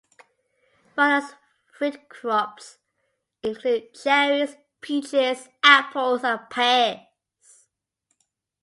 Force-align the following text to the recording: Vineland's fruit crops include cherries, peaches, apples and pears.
Vineland's 0.95 1.35
fruit 1.71 2.09
crops 2.09 2.79
include 3.43 3.93
cherries, 3.93 4.55
peaches, 4.81 5.47
apples 5.63 6.23
and 6.23 6.39
pears. 6.49 7.01